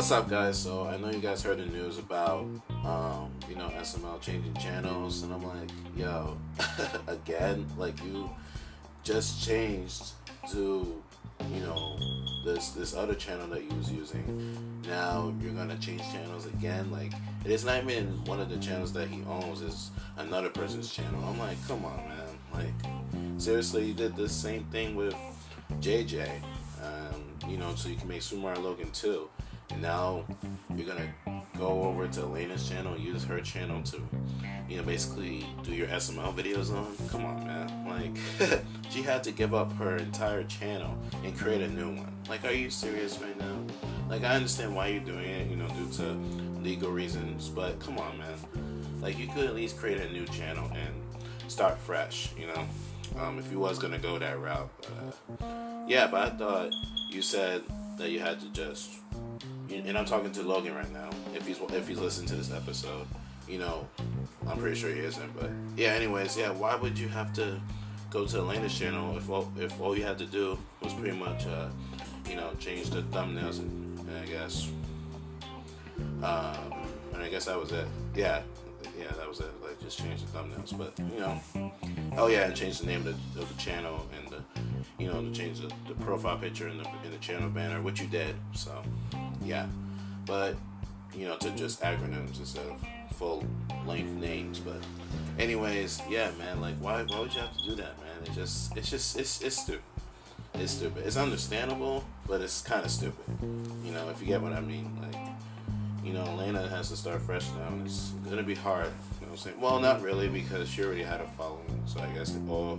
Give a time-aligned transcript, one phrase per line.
[0.00, 0.58] What's up, guys?
[0.58, 2.46] So I know you guys heard the news about,
[2.86, 6.38] um, you know, SML changing channels, and I'm like, yo,
[7.06, 8.30] again, like you
[9.02, 10.12] just changed
[10.52, 11.02] to,
[11.52, 11.98] you know,
[12.46, 14.80] this this other channel that you was using.
[14.88, 16.90] Now you're gonna change channels again.
[16.90, 17.12] Like
[17.44, 19.60] it is not even one of the channels that he owns.
[19.60, 21.22] It's another person's channel.
[21.26, 22.38] I'm like, come on, man.
[22.54, 25.14] Like seriously, you did the same thing with
[25.82, 26.26] JJ.
[26.82, 29.28] Um, you know, so you can make Sumar Logan too.
[29.72, 30.24] And now
[30.74, 31.12] you're gonna
[31.58, 34.00] go over to Elena's channel use her channel to,
[34.68, 36.96] you know, basically do your SML videos on.
[37.08, 37.86] Come on, man.
[37.86, 42.12] Like, she had to give up her entire channel and create a new one.
[42.28, 43.58] Like, are you serious right now?
[44.08, 46.12] Like, I understand why you're doing it, you know, due to
[46.62, 48.38] legal reasons, but come on, man.
[49.00, 52.66] Like, you could at least create a new channel and start fresh, you know,
[53.20, 54.70] um, if you was gonna go that route.
[54.86, 55.44] Uh,
[55.86, 56.72] yeah, but I thought
[57.10, 57.62] you said
[57.98, 58.90] that you had to just
[59.72, 61.10] and I'm talking to Logan right now.
[61.34, 63.06] If he's if he's listening to this episode,
[63.48, 63.86] you know,
[64.48, 65.38] I'm pretty sure he isn't.
[65.38, 66.50] But yeah, anyways, yeah.
[66.50, 67.60] Why would you have to
[68.10, 71.46] go to Elena's channel if all if all you had to do was pretty much,
[71.46, 71.68] uh,
[72.28, 74.70] you know, change the thumbnails and, and I guess,
[76.22, 76.74] um,
[77.14, 77.86] and I guess that was it.
[78.14, 78.42] Yeah,
[78.98, 79.50] yeah, that was it.
[79.62, 81.40] Like just change the thumbnails, but you know,
[82.16, 84.42] oh yeah, and change the name of the, of the channel and the,
[84.98, 88.00] you know, to change the, the profile picture in the in the channel banner, which
[88.00, 88.34] you did.
[88.54, 88.82] So
[89.42, 89.66] yeah.
[90.26, 90.56] But
[91.14, 92.80] you know, to just acronyms instead of
[93.16, 93.44] full
[93.86, 94.60] length names.
[94.60, 94.78] But
[95.38, 98.16] anyways, yeah, man, like why why would you have to do that, man?
[98.24, 99.82] It just it's just it's it's stupid.
[100.54, 101.06] It's stupid.
[101.06, 103.24] It's understandable, but it's kind of stupid.
[103.84, 104.90] You know, if you get what I mean.
[105.00, 105.20] Like,
[106.04, 108.86] you know, Elena has to start fresh now, and it's gonna be hard.
[108.86, 109.60] You know what I'm saying?
[109.60, 111.82] Well, not really, because she already had a following.
[111.86, 112.78] So I guess all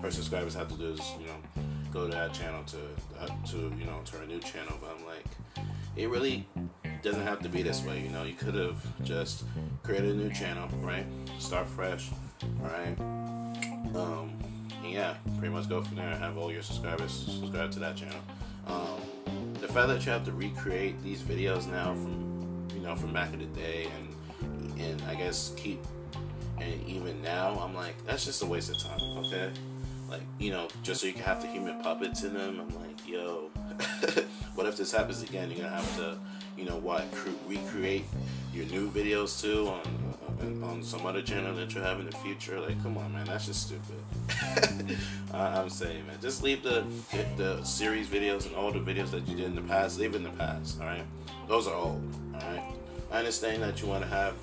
[0.00, 2.78] her subscribers have to do is, you know, go to that channel to
[3.20, 4.76] uh, to you know to her new channel.
[4.80, 6.46] But I'm like, it really
[7.02, 8.00] doesn't have to be this way.
[8.00, 9.44] You know, you could have just
[9.82, 11.06] created a new channel, right?
[11.38, 12.10] Start fresh,
[12.60, 12.98] right?
[13.94, 14.32] Um,
[14.84, 18.20] yeah, pretty much go from there and have all your subscribers subscribe to that channel.
[18.66, 19.00] Um,
[19.60, 23.32] the fact that you have to recreate these videos now from you know from back
[23.32, 25.80] in the day and and I guess keep
[26.60, 29.00] and even now I'm like that's just a waste of time.
[29.18, 29.50] Okay,
[30.08, 32.60] like you know just so you can have the human puppets in them.
[32.60, 33.50] I'm like yo.
[34.72, 35.50] if this happens again?
[35.50, 36.16] You're gonna have to,
[36.56, 38.04] you know, what cre- recreate
[38.54, 42.58] your new videos too on, on, some other channel that you have in the future.
[42.58, 44.96] Like, come on, man, that's just stupid.
[45.32, 46.84] I, am saying, man, just leave the
[47.36, 49.98] the series videos and all the videos that you did in the past.
[49.98, 50.80] Leave in the past.
[50.80, 51.04] All right,
[51.48, 52.02] those are old.
[52.34, 52.64] All right,
[53.10, 54.34] I understand that you want to have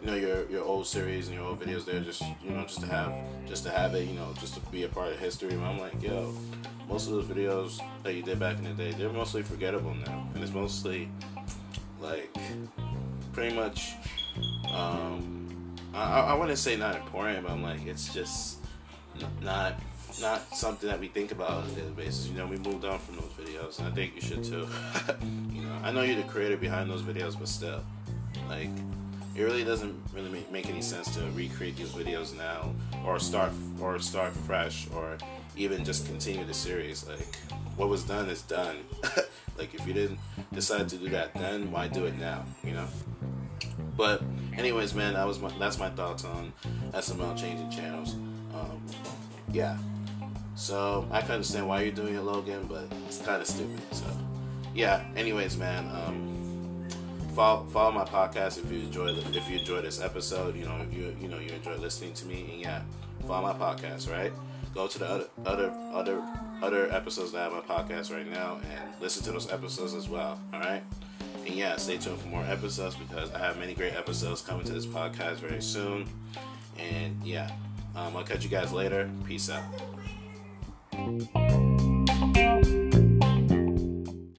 [0.00, 2.80] you know your your old series and your old videos there just you know just
[2.80, 3.12] to have
[3.46, 5.78] just to have it you know just to be a part of history and i'm
[5.78, 6.34] like yo
[6.88, 10.28] most of those videos that you did back in the day they're mostly forgettable now
[10.34, 11.08] and it's mostly
[12.00, 12.34] like
[13.32, 13.94] pretty much
[14.72, 18.58] um i, I wouldn't say not important but i'm like it's just
[19.42, 19.74] not
[20.20, 22.26] not something that we think about on a daily basis.
[22.26, 24.66] You know, we moved on from those videos, and I think you should too.
[25.52, 27.82] you know, I know you're the creator behind those videos, but still,
[28.48, 28.70] like,
[29.34, 32.74] it really doesn't really make, any sense to recreate these videos now
[33.04, 35.16] or start or start fresh or
[35.56, 37.06] even just continue the series.
[37.06, 37.36] Like
[37.76, 38.76] what was done is done.
[39.58, 40.18] Like if you didn't
[40.54, 42.86] decide to do that then why do it now you know?
[43.94, 44.22] But
[44.56, 46.54] anyways man that was my, that's my thoughts on
[46.92, 48.14] sml changing channels.
[48.54, 48.82] Um,
[49.52, 49.76] yeah.
[50.54, 54.06] So i can understand why you're doing it logan but it's kind of stupid so.
[54.74, 56.39] Yeah anyways man um,
[57.30, 60.56] follow, follow my podcast if you enjoy the, if you enjoy this episode.
[60.56, 62.82] You know, if you you know you enjoy listening to me, and yeah,
[63.26, 64.10] follow my podcast.
[64.10, 64.32] Right,
[64.74, 66.22] go to the other other other
[66.62, 70.08] other episodes that I have my podcast right now, and listen to those episodes as
[70.08, 70.40] well.
[70.52, 70.82] All right.
[71.46, 74.72] And yeah, stay tuned for more episodes because I have many great episodes coming to
[74.72, 76.06] this podcast very soon.
[76.78, 77.50] And yeah,
[77.96, 79.10] um, I'll catch you guys later.
[79.26, 79.64] Peace out.